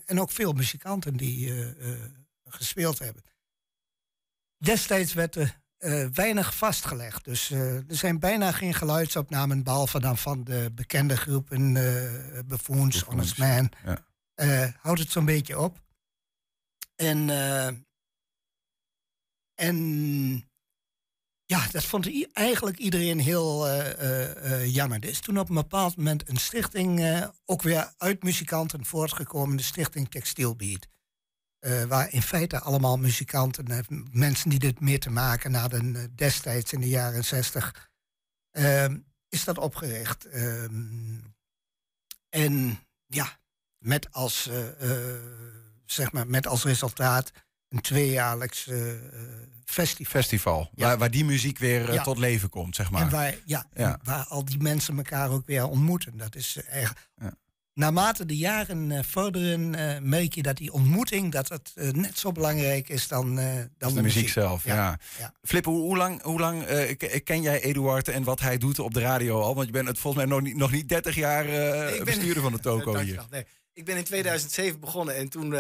en 0.05 0.19
ook 0.19 0.31
veel 0.31 0.53
muzikanten 0.53 1.17
die 1.17 1.53
gespeeld 2.46 3.00
hebben. 3.00 3.24
Destijds 4.58 5.13
werd 5.13 5.36
er 5.36 5.60
eh, 5.80 6.06
weinig 6.14 6.56
vastgelegd. 6.56 7.24
Dus 7.24 7.52
eh, 7.52 7.76
er 7.76 7.96
zijn 7.96 8.20
bijna 8.20 8.52
geen 8.52 8.74
geluidsopnamen... 8.74 9.64
behalve 9.64 10.00
dan 10.00 10.18
van 10.18 10.44
de 10.44 10.72
bekende 10.76 11.18
groepen 11.18 11.76
uh, 11.76 12.40
Buffoons, 12.46 13.02
Honest 13.02 13.38
Man. 13.38 13.72
Ja. 13.86 14.08
Eh, 14.34 14.68
houdt 14.80 15.00
het 15.00 15.12
zo'n 15.12 15.26
beetje 15.26 15.60
op. 15.60 15.82
En, 16.96 17.30
eh, 17.30 17.68
en 19.56 20.50
ja, 21.46 21.68
dat 21.72 21.86
vond 21.86 22.28
eigenlijk 22.34 22.78
iedereen 22.78 23.20
heel 23.20 23.68
eh, 23.68 23.92
eh, 23.92 24.62
eh, 24.62 24.74
jammer. 24.74 25.00
Er 25.04 25.10
is 25.10 25.20
toen 25.20 25.40
op 25.40 25.50
een 25.50 25.56
bepaald 25.56 25.96
moment 25.96 26.30
een 26.30 26.38
stichting, 26.38 27.00
eh, 27.00 27.28
ook 27.46 27.62
weer 27.62 27.94
uit 27.98 28.24
muzikanten 28.24 28.86
voortgekomen, 28.86 29.58
de 29.58 29.64
stichting 29.64 30.10
Textielbeat. 30.10 30.88
Eh, 31.60 31.84
waar 31.84 32.13
in 32.13 32.22
feite 32.22 32.60
allemaal 32.60 32.98
muzikanten, 32.98 33.68
eh, 33.68 33.80
mensen 34.12 34.50
die 34.50 34.60
dit 34.60 34.80
meer 34.80 35.00
te 35.00 35.10
maken 35.10 35.54
hadden 35.54 35.96
eh, 35.96 36.04
destijds 36.16 36.74
in 36.74 36.80
de 36.80 36.88
jaren 36.89 37.25
zestig, 37.25 37.89
ehm, 38.51 38.98
is 39.30 39.44
dat 39.44 39.58
opgericht. 39.58 40.25
Ehm, 40.25 41.18
en 42.30 42.80
ja, 43.06 43.39
met 43.78 44.12
als, 44.12 44.50
zeg 45.86 46.12
maar, 46.12 46.28
met 46.28 46.48
als 46.48 46.63
resultaat 46.63 47.32
een 47.70 47.82
tweejaarlijks 47.82 48.70
festival. 49.66 50.12
Festival. 50.22 50.70
Ja. 50.75 50.86
Waar, 50.86 50.98
waar 50.98 51.12
die 51.12 51.25
muziek 51.25 51.58
weer 51.58 51.94
Ja. 51.94 52.04
tot 52.04 52.18
leven 52.18 52.50
komt, 52.50 52.75
zeg 52.75 52.89
maar. 52.92 53.01
En 53.01 53.10
waar, 53.10 53.36
ja, 53.46 53.66
Ja. 53.74 53.92
en 53.92 54.00
waar 54.04 54.25
al 54.25 54.46
die 54.46 54.58
mensen 54.62 54.98
elkaar 54.98 55.30
ook 55.30 55.46
weer 55.46 55.68
ontmoeten. 55.68 56.18
Dat 56.18 56.36
is 56.36 56.58
echt. 56.58 57.10
Naarmate 57.80 58.26
de 58.26 58.38
jaren 58.38 58.92
eh, 58.92 59.04
vorderen, 59.04 59.76
eh, 59.76 60.02
merk 60.02 60.34
je 60.34 60.42
dat 60.42 60.58
die 60.58 60.74
ontmoeting 60.74 61.32
dat 61.32 61.50
het, 61.50 61.72
eh, 61.76 61.90
net 61.90 62.18
zo 62.18 62.32
belangrijk 62.32 62.90
is 62.90 63.08
dan, 63.08 63.36
dan 63.78 63.94
de 63.94 64.02
muziek 64.02 64.30
zelf, 64.30 64.64
ja. 64.64 65.00
ja. 65.20 65.34
Flip, 65.42 65.66
hoe, 65.66 65.80
hoe 65.80 65.98
lang, 65.98 66.22
hoe 66.22 66.40
lang 66.40 66.66
ken 67.24 67.42
jij 67.42 67.62
Eduard 67.62 68.08
en 68.08 68.24
wat 68.24 68.40
hij 68.40 68.58
doet 68.58 68.80
op 68.80 68.94
de 68.94 69.00
radio 69.00 69.42
al? 69.42 69.56
Want 69.56 69.68
je 69.68 69.74
bent 69.74 69.88
het 69.88 70.00
volgens 70.00 70.24
mij 70.24 70.36
nog 70.36 70.44
niet, 70.44 70.56
nog 70.56 70.72
niet 70.72 70.90
30 70.90 71.16
jaar 71.16 71.46
ben- 71.46 72.06
bestuurder 72.06 72.44
van 72.44 72.52
de 72.52 72.60
toko 72.60 72.84
hier. 72.86 72.94
Dankjewel. 72.94 73.26
Nee, 73.30 73.46
ik 73.74 73.86
ben 73.86 73.98
in 73.98 74.04
2007 74.04 74.80
begonnen 74.80 75.16
en 75.16 75.30
toen 75.30 75.54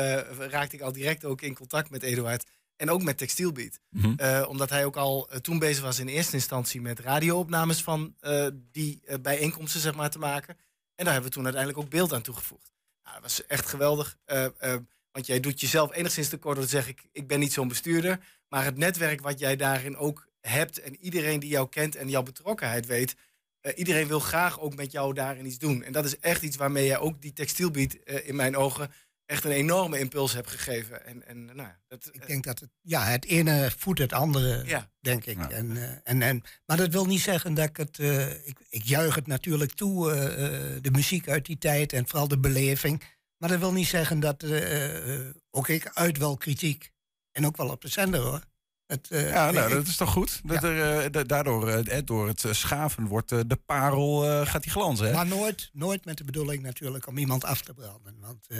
raakte 0.49 0.75
ik 0.75 0.81
al 0.81 0.91
direct 0.91 1.25
ook 1.25 1.41
in 1.41 1.55
contact 1.55 1.89
met 1.89 2.03
Eduard. 2.03 2.45
En 2.75 2.89
ook 2.89 3.03
met 3.03 3.17
Textielbeat. 3.17 3.79
Mhm. 3.89 4.43
Omdat 4.43 4.69
hij 4.69 4.85
ook 4.85 4.95
al 4.95 5.29
toen 5.41 5.59
bezig 5.59 5.83
was 5.83 5.99
in 5.99 6.07
eerste 6.07 6.35
instantie 6.35 6.81
met 6.81 6.99
radioopnames 6.99 7.83
van 7.83 8.15
eh, 8.19 8.47
die 8.71 9.01
bijeenkomsten 9.21 9.81
zeg 9.81 9.95
maar, 9.95 10.09
te 10.09 10.19
maken. 10.19 10.57
En 10.99 11.05
daar 11.05 11.13
hebben 11.13 11.31
we 11.31 11.37
toen 11.37 11.45
uiteindelijk 11.45 11.83
ook 11.83 11.91
beeld 11.91 12.13
aan 12.13 12.21
toegevoegd. 12.21 12.71
Dat 13.03 13.21
was 13.21 13.45
echt 13.45 13.65
geweldig. 13.65 14.17
eh, 14.25 14.45
eh, 14.45 14.79
want 15.11 15.25
jij 15.25 15.39
doet 15.39 15.61
jezelf 15.61 15.93
enigszins 15.93 16.29
tekort 16.29 16.55
door 16.55 16.65
te 16.65 16.71
zeggen... 16.71 16.91
Ik, 16.91 17.07
ik 17.11 17.27
ben 17.27 17.39
niet 17.39 17.53
zo'n 17.53 17.67
bestuurder. 17.67 18.19
Maar 18.47 18.65
het 18.65 18.77
netwerk 18.77 19.21
wat 19.21 19.39
jij 19.39 19.55
daarin 19.55 19.97
ook 19.97 20.27
hebt... 20.41 20.79
en 20.79 20.95
iedereen 20.95 21.39
die 21.39 21.49
jou 21.49 21.69
kent 21.69 21.95
en 21.95 22.09
jouw 22.09 22.23
betrokkenheid 22.23 22.85
weet... 22.85 23.15
eh, 23.61 23.77
iedereen 23.77 24.07
wil 24.07 24.19
graag 24.19 24.59
ook 24.59 24.75
met 24.75 24.91
jou 24.91 25.13
daarin 25.13 25.45
iets 25.45 25.57
doen. 25.57 25.83
En 25.83 25.91
dat 25.91 26.05
is 26.05 26.19
echt 26.19 26.41
iets 26.41 26.57
waarmee 26.57 26.85
jij 26.85 26.97
ook 26.97 27.21
die 27.21 27.33
textielbeat 27.33 27.93
eh, 27.93 28.27
in 28.27 28.35
mijn 28.35 28.57
ogen... 28.57 28.91
echt 29.29 29.43
een 29.43 29.51
enorme 29.51 29.99
impuls 29.99 30.33
hebt 30.33 30.49
gegeven. 30.49 31.05
En, 31.05 31.27
en 31.27 31.45
nou, 31.45 31.57
ja, 31.57 31.79
dat, 31.87 32.09
Ik 32.11 32.27
denk 32.27 32.43
dat 32.43 32.59
het, 32.59 32.69
ja, 32.81 33.03
het 33.03 33.25
ene 33.25 33.71
voedt 33.77 33.99
het 33.99 34.13
andere, 34.13 34.63
Ja. 34.65 34.89
denk 34.99 35.25
ik. 35.25 35.37
En, 35.39 35.77
eh, 35.77 35.97
en, 36.03 36.21
en, 36.21 36.43
maar 36.65 36.77
dat 36.77 36.91
wil 36.91 37.05
niet 37.05 37.21
zeggen 37.21 37.53
dat 37.53 37.69
ik 37.69 37.77
het. 37.77 37.99
eh, 37.99 38.47
ik, 38.47 38.59
ik 38.69 38.83
juich 38.83 39.15
het 39.15 39.27
natuurlijk 39.27 39.71
toe, 39.73 40.11
eh, 40.11 40.75
eh, 40.75 40.81
de 40.81 40.91
muziek 40.91 41.27
uit 41.27 41.45
die 41.45 41.57
tijd 41.57 41.93
en 41.93 42.07
vooral 42.07 42.27
de 42.27 42.39
beleving. 42.39 43.03
Maar 43.37 43.49
dat 43.49 43.59
wil 43.59 43.71
niet 43.73 43.87
zeggen 43.87 44.19
dat. 44.19 44.43
eh, 44.43 45.15
eh, 45.27 45.35
ook 45.51 45.67
ik 45.67 45.89
uit 45.93 46.17
wel 46.17 46.37
kritiek. 46.37 46.91
En 47.31 47.45
ook 47.45 47.57
wel 47.57 47.69
op 47.69 47.81
de 47.81 47.87
zender 47.87 48.19
hoor. 48.21 48.43
Het, 48.85 49.07
eh, 49.11 49.29
Ja, 49.29 49.51
nou, 49.51 49.67
ik- 49.67 49.73
dat 49.73 49.87
is 49.87 49.95
toch 49.95 50.11
goed? 50.11 50.41
Dat 50.43 50.63
er, 50.63 51.11
da- 51.11 51.23
daardoor, 51.23 51.83
door 52.05 52.27
het 52.27 52.43
schaven 52.51 53.05
wordt 53.07 53.29
de 53.29 53.61
parel 53.65 54.45
gaat 54.45 54.63
die 54.63 54.71
glanzen. 54.71 55.05
Hè? 55.07 55.13
Maar 55.13 55.27
nooit, 55.27 55.69
nooit 55.73 56.05
met 56.05 56.17
de 56.17 56.23
bedoeling 56.23 56.63
natuurlijk 56.63 57.07
om 57.07 57.17
iemand 57.17 57.43
af 57.43 57.61
te 57.61 57.73
branden. 57.73 58.15
Want 58.19 58.47
eh, 58.47 58.59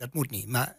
dat 0.00 0.14
moet 0.14 0.30
niet. 0.30 0.48
Maar 0.48 0.76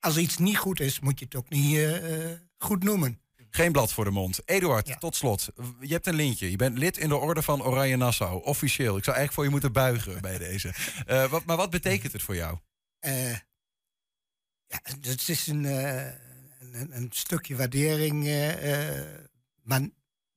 als 0.00 0.16
iets 0.16 0.38
niet 0.38 0.58
goed 0.58 0.80
is, 0.80 1.00
moet 1.00 1.18
je 1.18 1.24
het 1.24 1.34
ook 1.34 1.48
niet 1.48 1.76
eh, 1.76 2.30
goed 2.56 2.82
noemen. 2.84 3.20
Geen 3.50 3.72
blad 3.72 3.92
voor 3.92 4.04
de 4.04 4.10
mond. 4.10 4.40
Eduard, 4.48 5.00
tot 5.00 5.16
slot. 5.16 5.48
Je 5.80 5.92
hebt 5.92 6.06
een 6.06 6.14
lintje. 6.14 6.50
Je 6.50 6.56
bent 6.56 6.78
lid 6.78 6.96
in 6.96 7.08
de 7.08 7.16
orde 7.16 7.42
van 7.42 7.62
Oranje 7.62 7.96
Nassau. 7.96 8.44
Officieel. 8.44 8.96
Ik 8.96 9.04
zou 9.04 9.16
eigenlijk 9.16 9.32
voor 9.32 9.44
je 9.44 9.50
moeten 9.50 9.72
buigen 9.72 10.20
bij 10.20 10.38
deze. 10.38 10.74
Eh, 11.06 11.30
wat, 11.30 11.44
maar 11.44 11.56
wat 11.56 11.70
betekent 11.70 12.12
het 12.12 12.22
voor 12.22 12.34
jou? 12.34 12.58
Eh, 12.98 13.32
ja, 14.66 14.80
het 14.82 15.28
is 15.28 15.46
een, 15.46 15.64
een, 15.64 16.96
een 16.96 17.08
stukje 17.12 17.56
waardering. 17.56 18.24
maar 19.62 19.88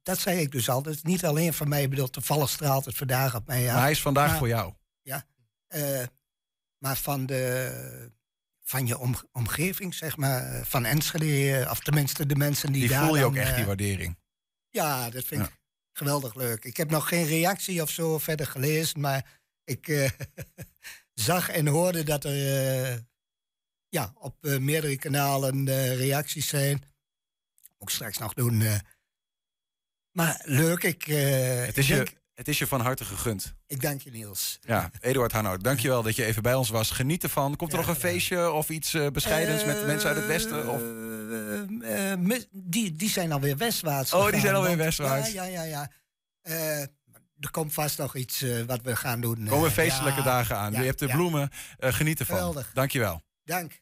dat 0.04 0.20
zei 0.20 0.40
ik 0.40 0.52
dus 0.52 0.70
al. 0.70 0.82
Dat 0.82 0.94
is 0.94 1.02
niet 1.02 1.26
alleen 1.26 1.54
van 1.54 1.68
mij. 1.70 1.84
Ik 1.84 1.90
bedoel, 1.90 2.10
toevallig 2.10 2.50
straalt 2.50 2.86
het 2.86 2.98
vandaag 2.98 3.36
op 3.36 3.48
mij 3.48 3.68
af. 3.68 3.74
Maar 3.74 3.82
hij 3.82 3.92
is 3.92 4.02
vandaag 4.02 4.30
Maar- 4.30 4.38
voor 4.38 4.48
jou. 4.48 4.74
Ja. 5.02 5.26
Maar 6.82 6.98
van, 6.98 7.26
de, 7.26 8.12
van 8.64 8.88
je 8.88 8.98
om- 8.98 9.28
omgeving, 9.32 9.94
zeg 9.94 10.18
maar. 10.18 10.54
eh, 10.54 10.64
Van 10.66 10.86
Enschede, 10.86 11.58
eh, 11.60 11.72
of 11.72 11.80
tenminste 11.80 12.26
de 12.26 12.36
mensen 12.36 12.72
die, 12.72 12.82
Die 12.82 12.90
daar 12.90 13.06
voel 13.06 13.16
je 13.18 13.24
ook 13.24 13.36
echt, 13.36 13.50
die 13.52 13.60
eh, 13.60 13.66
waardering. 13.66 14.18
Ja, 14.70 15.10
dat 15.10 15.24
vind 15.24 15.46
ik 15.46 15.60
geweldig 15.94 16.36
leuk. 16.36 16.66
Ik 16.66 16.78
heb 16.78 16.90
nog 16.90 17.08
geen 17.08 17.26
reactie 17.26 17.82
of 17.82 17.90
zo 17.90 18.18
verder 18.18 18.48
gelezen, 18.48 19.00
maar 19.00 19.40
ik 19.64 20.12
zag 21.14 21.50
en 21.50 21.68
hoorde 21.68 22.04
dat 22.04 22.24
er 22.24 23.06
ja, 23.90 24.12
op 24.16 24.36
meerdere 24.42 24.98
kanalen 24.98 25.66
reacties 25.96 26.48
zijn. 26.48 26.84
Ik 27.80 27.90
straks 27.90 28.18
nog 28.18 28.34
doen. 28.34 28.64
Maar 30.12 30.42
leuk, 30.46 30.84
ik, 30.84 31.04
Het 31.04 31.78
is, 31.78 31.88
denk, 31.88 32.08
je, 32.10 32.16
het 32.42 32.50
is 32.50 32.60
je 32.60 32.68
van 32.68 32.82
harte 32.82 33.06
gegund. 33.06 33.54
ik 33.68 33.82
dank 33.82 34.02
je 34.02 34.12
Niels. 34.12 34.58
Ja, 34.62 34.92
Eduard 35.00 35.32
Hannout, 35.32 35.64
dankjewel 35.64 36.04
dat 36.04 36.16
je 36.16 36.26
even 36.26 36.42
bij 36.44 36.54
ons 36.54 36.70
was. 36.70 36.92
Geniet 36.92 37.24
ervan. 37.24 37.56
Komt 37.56 37.72
er 37.72 37.78
nog 37.78 37.88
een 37.88 37.96
feestje 37.96 38.52
of 38.52 38.70
iets 38.70 38.94
eh, 38.94 39.08
bescheidens 39.08 39.66
met 39.66 39.86
mensen 39.86 40.10
uit 40.10 40.18
het 40.18 40.28
westen? 40.28 40.70
Of? 40.70 40.82
Eh, 40.82 42.12
eh, 42.12 42.20
mis- 42.20 42.48
die, 42.52 42.92
die 42.96 43.10
zijn 43.10 43.32
alweer 43.32 43.58
westwaarts. 43.58 44.14
Oh, 44.14 44.32
die 44.32 44.40
zijn 44.40 44.56
alweer 44.56 44.70
want- 44.78 44.82
westwaarts. 44.82 45.32
Ja, 45.32 45.44
ja, 45.44 45.64
ja. 45.64 45.64
ja. 45.64 45.92
Eh, 46.42 46.80
er 47.40 47.52
komt 47.52 47.74
vast 47.74 47.98
nog 47.98 48.16
iets 48.16 48.42
eh, 48.42 48.62
wat 48.62 48.82
we 48.82 48.96
gaan 48.96 49.22
doen. 49.22 49.46
Komen 49.48 49.68
eh, 49.68 49.74
feestelijke 49.74 50.20
ja, 50.20 50.26
dagen 50.26 50.58
aan. 50.58 50.72
ja, 50.72 50.80
je 50.80 50.86
hebt 50.86 51.00
de 51.00 51.08
ja. 51.08 51.16
bloemen. 51.16 51.50
Eh, 51.78 51.94
geniet 51.94 52.20
ervan. 52.20 52.38
Geweldig. 52.38 52.72
Dankjewel. 52.74 53.22
Dank. 53.44 53.80